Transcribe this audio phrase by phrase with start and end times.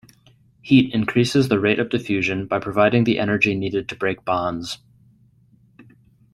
[0.63, 4.79] Heat increases the rate of diffusion by providing the energy needed to break bonds.